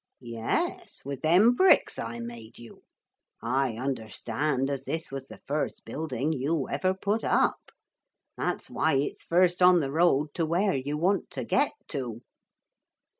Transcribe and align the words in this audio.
'Yes, 0.19 1.03
with 1.05 1.21
them 1.21 1.53
bricks 1.53 1.99
I 1.99 2.17
made 2.17 2.57
you. 2.57 2.81
I 3.39 3.77
understand 3.77 4.67
as 4.67 4.83
this 4.83 5.11
was 5.11 5.27
the 5.27 5.41
first 5.45 5.85
building 5.85 6.33
you 6.33 6.67
ever 6.69 6.95
put 6.95 7.23
up. 7.23 7.71
That's 8.35 8.67
why 8.71 8.95
it's 8.95 9.23
first 9.23 9.61
on 9.61 9.79
the 9.79 9.91
road 9.91 10.33
to 10.33 10.43
where 10.43 10.73
you 10.73 10.97
want 10.97 11.29
to 11.29 11.43
get 11.43 11.73
to!' 11.87 12.21